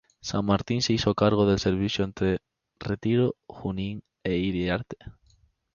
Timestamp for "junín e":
3.47-4.35